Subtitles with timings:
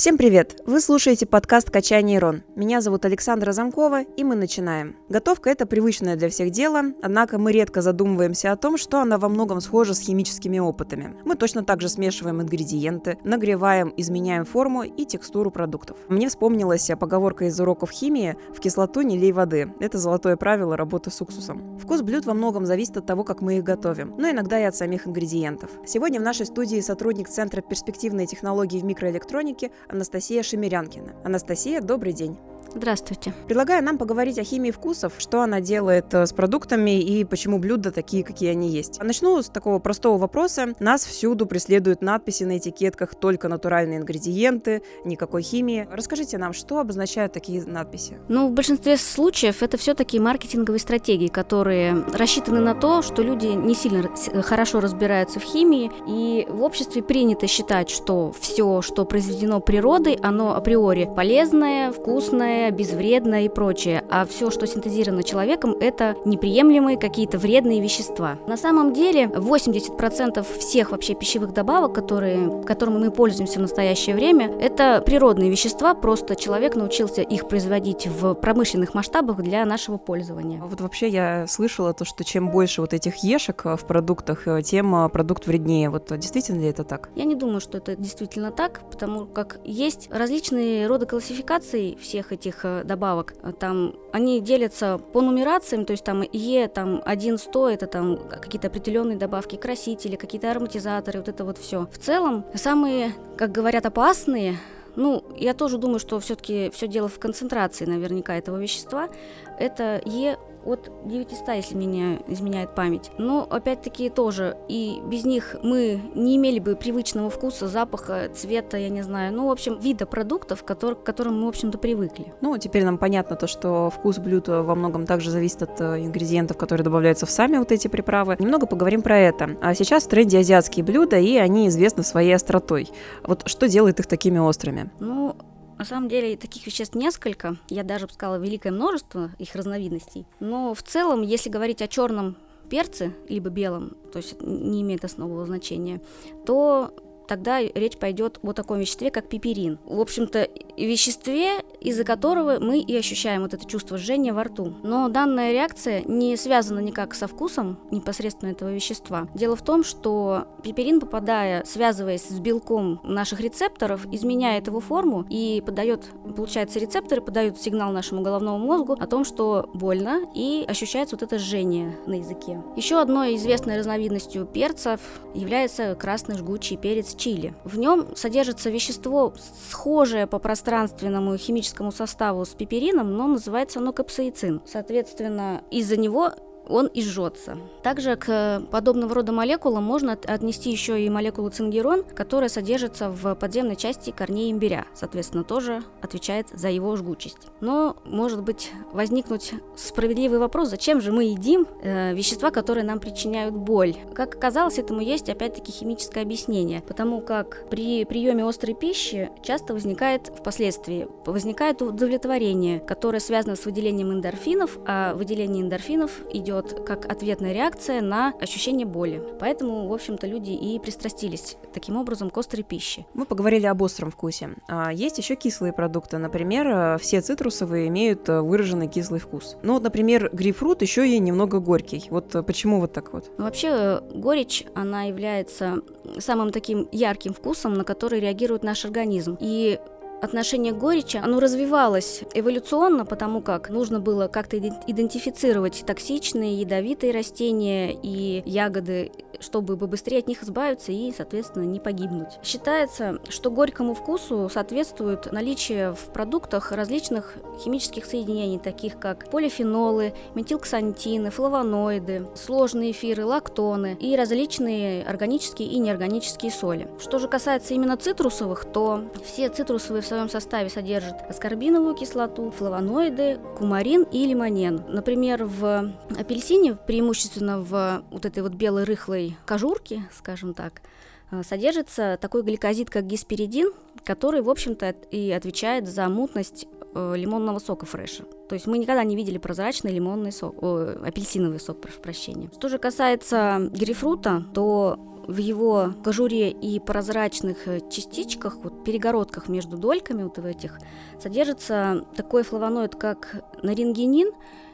[0.00, 0.62] Всем привет!
[0.64, 2.42] Вы слушаете подкаст «Качай нейрон».
[2.56, 4.96] Меня зовут Александра Замкова, и мы начинаем.
[5.10, 9.28] Готовка– это привычное для всех дело, однако мы редко задумываемся о том, что она во
[9.28, 11.18] многом схожа с химическими опытами.
[11.26, 15.98] Мы точно так же смешиваем ингредиенты, нагреваем, изменяем форму и текстуру продуктов.
[16.08, 19.70] Мне вспомнилась поговорка из уроков химии «в кислоту не лей воды».
[19.80, 21.78] Это золотое правило работы с уксусом.
[21.78, 24.74] Вкус блюд во многом зависит от того, как мы их готовим, но иногда и от
[24.74, 25.68] самих ингредиентов.
[25.84, 31.16] Сегодня в нашей студии сотрудник Центра перспективной технологии в микроэлектронике Анастасия Шемерянкина.
[31.24, 32.38] Анастасия, добрый день.
[32.72, 33.34] Здравствуйте.
[33.46, 37.90] Предлагаю нам поговорить о химии вкусов, что она делает э, с продуктами и почему блюда
[37.90, 39.02] такие, какие они есть.
[39.02, 40.74] Начну с такого простого вопроса.
[40.78, 45.88] Нас всюду преследуют надписи на этикетках «Только натуральные ингредиенты», «Никакой химии».
[45.90, 48.18] Расскажите нам, что обозначают такие надписи?
[48.28, 53.74] Ну, в большинстве случаев это все-таки маркетинговые стратегии, которые рассчитаны на то, что люди не
[53.74, 54.08] сильно
[54.42, 60.54] хорошо разбираются в химии, и в обществе принято считать, что все, что произведено природой, оно
[60.54, 67.38] априори полезное, вкусное, полезное, безвредное и прочее, а все, что синтезировано человеком, это неприемлемые какие-то
[67.38, 68.38] вредные вещества.
[68.46, 74.50] На самом деле 80% всех вообще пищевых добавок, которые, которыми мы пользуемся в настоящее время,
[74.60, 80.60] это природные вещества, просто человек научился их производить в промышленных масштабах для нашего пользования.
[80.62, 84.62] А вот вообще я слышала то, что чем больше вот этих ешек в продуктах, э,
[84.62, 85.90] тем э, продукт вреднее.
[85.90, 87.10] Вот действительно ли это так?
[87.14, 92.49] Я не думаю, что это действительно так, потому как есть различные роды классификаций всех этих
[92.50, 93.34] этих э, добавок.
[93.58, 99.16] Там они делятся по нумерациям, то есть там Е, там 1-100, это там какие-то определенные
[99.16, 101.86] добавки, красители, какие-то ароматизаторы, вот это вот все.
[101.92, 104.58] В целом, самые, как говорят, опасные
[104.96, 109.08] ну, я тоже думаю, что все-таки все дело в концентрации наверняка этого вещества.
[109.56, 113.10] Это Е от 900, если меня изменяет память.
[113.18, 118.88] Но опять-таки тоже, и без них мы не имели бы привычного вкуса, запаха, цвета, я
[118.88, 122.32] не знаю, ну, в общем, вида продуктов, который, к которым мы, в общем-то, привыкли.
[122.40, 126.56] Ну, теперь нам понятно то, что вкус блюд во многом также зависит от э, ингредиентов,
[126.56, 128.36] которые добавляются в сами вот эти приправы.
[128.38, 129.56] Немного поговорим про это.
[129.60, 132.90] А сейчас в тренде азиатские блюда, и они известны своей остротой.
[133.24, 134.90] Вот что делает их такими острыми?
[135.00, 135.36] Ну,
[135.80, 140.26] на самом деле таких веществ несколько, я даже бы сказала великое множество их разновидностей.
[140.38, 142.36] Но в целом, если говорить о черном
[142.68, 146.02] перце, либо белом, то есть не имеет основного значения,
[146.44, 146.94] то
[147.30, 149.78] тогда речь пойдет о таком веществе, как пиперин.
[149.84, 154.74] В общем-то, веществе, из-за которого мы и ощущаем вот это чувство жжения во рту.
[154.82, 159.28] Но данная реакция не связана никак со вкусом непосредственно этого вещества.
[159.32, 165.62] Дело в том, что пиперин, попадая, связываясь с белком наших рецепторов, изменяет его форму и
[165.64, 171.22] подает, получается, рецепторы подают сигнал нашему головному мозгу о том, что больно, и ощущается вот
[171.22, 172.60] это жжение на языке.
[172.74, 175.00] Еще одной известной разновидностью перцев
[175.32, 177.54] является красный жгучий перец чили.
[177.64, 179.32] В нем содержится вещество,
[179.68, 184.62] схожее по пространственному и химическому составу с пеперином, но называется оно капсаицин.
[184.66, 186.32] Соответственно, из-за него
[186.70, 187.58] он и.
[187.82, 193.76] Также к подобного рода молекулам можно отнести еще и молекулу цингерон, которая содержится в подземной
[193.76, 197.38] части корней имбиря, соответственно, тоже отвечает за его жгучесть.
[197.60, 203.54] Но может быть возникнуть справедливый вопрос, зачем же мы едим э, вещества, которые нам причиняют
[203.54, 203.96] боль?
[204.14, 210.28] Как оказалось, этому есть опять-таки химическое объяснение, потому как при приеме острой пищи часто возникает
[210.28, 217.52] впоследствии возникает удовлетворение, которое связано с выделением эндорфинов, а выделение эндорфинов идет идет как ответная
[217.52, 219.22] реакция на ощущение боли.
[219.38, 223.06] Поэтому, в общем-то, люди и пристрастились таким образом к острой пище.
[223.14, 224.50] Мы поговорили об остром вкусе.
[224.68, 226.18] А есть еще кислые продукты.
[226.18, 229.56] Например, э, все цитрусовые имеют э, выраженный кислый вкус.
[229.62, 232.06] Ну вот, например, грейпфрут еще и немного горький.
[232.10, 233.30] Вот э, почему вот так вот?
[233.38, 235.82] Ну, вообще, горечь, она является
[236.18, 239.36] самым таким ярким вкусом, на который реагирует наш организм.
[239.40, 239.78] И
[240.20, 247.92] отношение к горечи, оно развивалось эволюционно, потому как нужно было как-то идентифицировать токсичные, ядовитые растения
[247.92, 252.38] и ягоды чтобы быстрее от них избавиться и, соответственно, не погибнуть.
[252.42, 261.30] Считается, что горькому вкусу соответствует наличие в продуктах различных химических соединений, таких как полифенолы, метилксантины,
[261.30, 266.88] флавоноиды, сложные эфиры, лактоны и различные органические и неорганические соли.
[267.00, 274.02] Что же касается именно цитрусовых, то все цитрусовые своем составе содержат аскорбиновую кислоту, флавоноиды, кумарин
[274.02, 274.82] и лимонен.
[274.88, 280.82] Например, в апельсине, преимущественно в вот этой вот белой рыхлой кожурки, скажем так,
[281.30, 283.72] э, содержится такой гликозид, как гисперидин,
[284.04, 288.24] который, в общем-то, и отвечает за мутность э, лимонного сока фреша.
[288.48, 292.50] То есть мы никогда не видели прозрачный лимонный сок, о, апельсиновый сок, прошу прощения.
[292.58, 299.76] Что же касается грейпфрута, то в его кожуре и прозрачных э, частичках, вот перегородках между
[299.76, 300.78] дольками вот в этих,
[301.20, 304.32] содержится такой флавоноид, как нарингенин,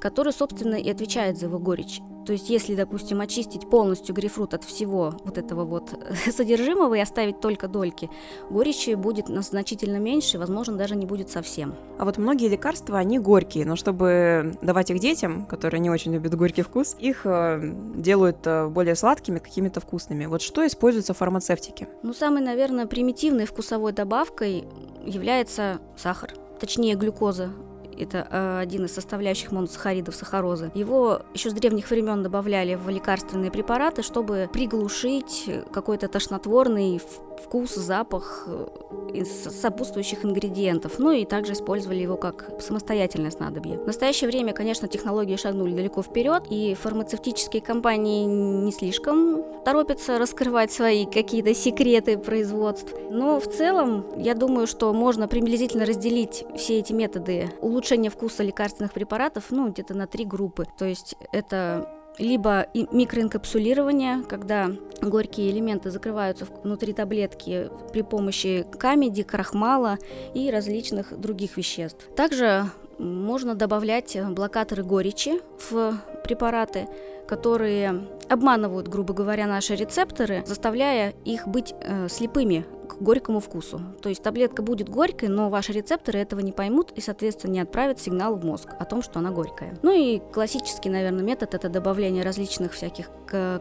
[0.00, 2.00] который, собственно, и отвечает за его горечь.
[2.28, 5.94] То есть, если, допустим, очистить полностью грейпфрут от всего вот этого вот
[6.30, 8.10] содержимого и оставить только дольки,
[8.50, 11.74] горечи будет значительно меньше, возможно, даже не будет совсем.
[11.98, 16.34] А вот многие лекарства, они горькие, но чтобы давать их детям, которые не очень любят
[16.34, 17.62] горький вкус, их э,
[17.96, 20.26] делают э, более сладкими, какими-то вкусными.
[20.26, 21.88] Вот что используется в фармацевтике?
[22.02, 24.68] Ну, самой, наверное, примитивной вкусовой добавкой
[25.02, 27.52] является сахар точнее глюкоза
[27.98, 30.70] это э, один из составляющих моносахаридов сахарозы.
[30.74, 37.00] Его еще с древних времен добавляли в лекарственные препараты, чтобы приглушить какой-то тошнотворный
[37.38, 40.98] вкус, запах э, сопутствующих ингредиентов.
[40.98, 43.78] Ну и также использовали его как самостоятельное снадобье.
[43.78, 50.72] В настоящее время, конечно, технологии шагнули далеко вперед, и фармацевтические компании не слишком торопятся раскрывать
[50.72, 52.94] свои какие-то секреты производств.
[53.10, 58.92] Но в целом, я думаю, что можно приблизительно разделить все эти методы улучшения вкуса лекарственных
[58.92, 60.66] препаратов, ну, где-то на три группы.
[60.76, 64.70] То есть это либо микроинкапсулирование, когда
[65.00, 69.98] горькие элементы закрываются внутри таблетки при помощи камеди, крахмала
[70.34, 72.08] и различных других веществ.
[72.16, 75.40] Также можно добавлять блокаторы горечи
[75.70, 76.88] в препараты,
[77.26, 83.80] которые обманывают, грубо говоря, наши рецепторы, заставляя их быть э, слепыми к горькому вкусу.
[84.02, 88.00] То есть таблетка будет горькой, но ваши рецепторы этого не поймут и, соответственно, не отправят
[88.00, 89.78] сигнал в мозг о том, что она горькая.
[89.82, 93.10] Ну и классический, наверное, метод– это добавление различных всяких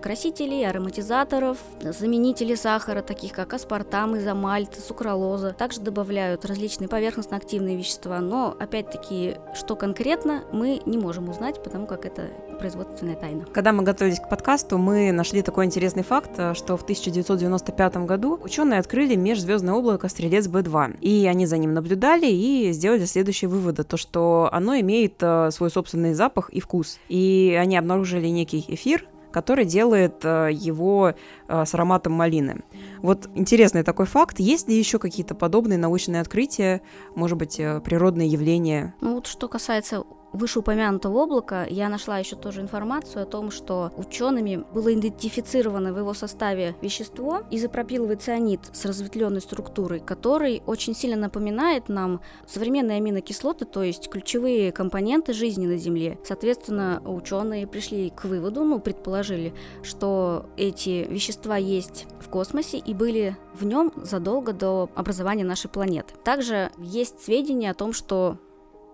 [0.02, 5.52] красителей, ароматизаторов, заменителей сахара, таких как аспартам, изомальт, сукралоза.
[5.52, 12.06] Также добавляют различные поверхностно-активные вещества, но, опять-таки, что конкретно, мы не можем узнать, потому как
[12.06, 13.46] это производственная тайна.
[13.54, 18.80] Когда мы готовились к подкасту, мы нашли такой интересный факт, что в 1995 году ученые
[18.80, 21.00] открыли межзвездное облако Стрелец Б2.
[21.00, 25.70] И они за ним наблюдали и сделали следующие выводы, то что оно имеет э, свой
[25.70, 27.00] собственный запах и вкус.
[27.10, 31.14] И они обнаружили некий эфир, который делает э, его
[31.48, 32.64] э, с ароматом малины.
[33.00, 34.40] Вот интересный такой факт.
[34.40, 36.82] Есть ли еще какие-то подобные научные открытия,
[37.16, 38.96] может быть, природные явления?
[39.02, 40.04] Ну вот что касается
[40.38, 46.14] вышеупомянутого облака я нашла еще тоже информацию о том, что учеными было идентифицировано в его
[46.14, 53.84] составе вещество изопропиловый цианид с разветвленной структурой, который очень сильно напоминает нам современные аминокислоты, то
[53.84, 56.20] есть ключевые компоненты жизни на Земле.
[56.24, 59.54] Соответственно, ученые пришли к выводу, ну, предположили,
[59.84, 66.14] что эти вещества есть в космосе и были в нем задолго до образования нашей планеты.
[66.24, 68.38] Также есть сведения о том, что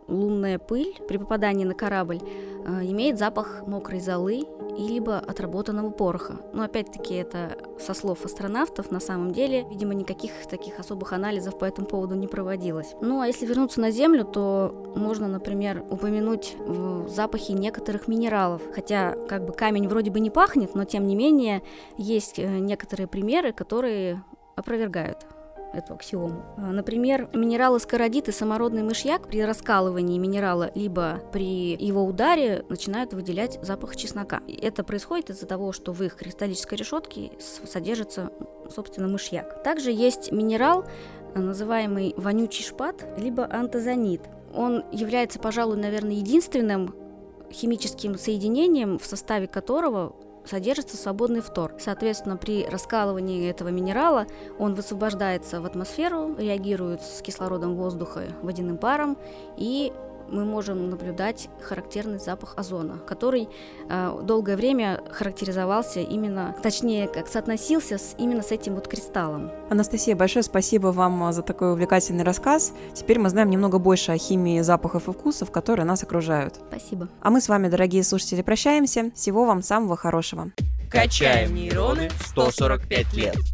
[0.07, 4.43] лунная пыль при попадании на корабль э, имеет запах мокрой золы
[4.77, 6.37] и либо отработанного пороха.
[6.53, 11.65] Но опять-таки это со слов астронавтов, на самом деле, видимо, никаких таких особых анализов по
[11.65, 12.95] этому поводу не проводилось.
[13.01, 16.55] Ну а если вернуться на Землю, то можно, например, упомянуть
[17.07, 18.61] запахи некоторых минералов.
[18.73, 21.61] Хотя как бы камень вроде бы не пахнет, но тем не менее
[21.97, 24.23] есть э, некоторые примеры, которые
[24.55, 25.25] опровергают
[25.73, 26.43] эту аксиому.
[26.57, 33.13] А, например, минералы скородит и самородный мышьяк при раскалывании минерала либо при его ударе начинают
[33.13, 34.41] выделять запах чеснока.
[34.61, 38.31] Это происходит из-за того, что в их кристаллической решетке содержится,
[38.69, 39.63] собственно, мышьяк.
[39.63, 40.85] Также есть минерал,
[41.35, 44.21] а, называемый вонючий шпат, либо антозанит.
[44.53, 46.95] Он является, пожалуй, наверное, единственным
[47.51, 51.73] химическим соединением, в составе которого содержится свободный фтор.
[51.79, 54.27] Соответственно, при раскалывании этого минерала
[54.59, 59.17] он высвобождается в атмосферу, реагирует с кислородом воздуха, водяным паром
[59.57, 59.93] и
[60.33, 63.47] мы можем наблюдать характерный запах озона, который
[63.89, 69.51] э, долгое время характеризовался именно, точнее, как соотносился с, именно с этим вот кристаллом.
[69.69, 72.73] Анастасия, большое спасибо вам за такой увлекательный рассказ.
[72.93, 76.55] Теперь мы знаем немного больше о химии запахов и вкусов, которые нас окружают.
[76.69, 77.07] Спасибо.
[77.21, 79.11] А мы с вами, дорогие слушатели, прощаемся.
[79.15, 80.51] Всего вам самого хорошего.
[80.89, 83.52] Качаем нейроны 145 лет.